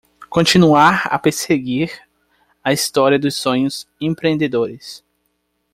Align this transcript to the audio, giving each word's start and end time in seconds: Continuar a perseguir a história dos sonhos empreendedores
Continuar 0.31 1.05
a 1.13 1.19
perseguir 1.19 1.91
a 2.63 2.73
história 2.73 3.19
dos 3.19 3.35
sonhos 3.35 3.87
empreendedores 4.01 5.03